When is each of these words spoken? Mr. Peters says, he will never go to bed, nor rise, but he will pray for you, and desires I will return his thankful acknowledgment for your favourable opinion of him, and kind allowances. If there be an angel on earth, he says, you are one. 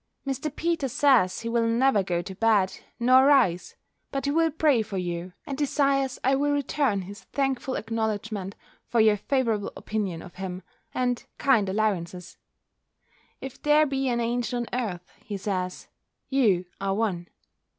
Mr. 0.25 0.49
Peters 0.55 0.93
says, 0.93 1.41
he 1.41 1.47
will 1.47 1.67
never 1.67 2.01
go 2.01 2.23
to 2.23 2.33
bed, 2.33 2.79
nor 2.99 3.23
rise, 3.27 3.75
but 4.11 4.25
he 4.25 4.31
will 4.31 4.49
pray 4.49 4.81
for 4.81 4.97
you, 4.97 5.31
and 5.45 5.59
desires 5.59 6.17
I 6.23 6.33
will 6.33 6.53
return 6.53 7.03
his 7.03 7.25
thankful 7.25 7.75
acknowledgment 7.75 8.55
for 8.87 8.99
your 8.99 9.15
favourable 9.15 9.71
opinion 9.77 10.23
of 10.23 10.33
him, 10.33 10.63
and 10.91 11.23
kind 11.37 11.69
allowances. 11.69 12.37
If 13.41 13.61
there 13.61 13.85
be 13.85 14.09
an 14.09 14.19
angel 14.19 14.61
on 14.61 14.67
earth, 14.73 15.05
he 15.23 15.37
says, 15.37 15.87
you 16.29 16.65
are 16.81 16.95
one. 16.95 17.27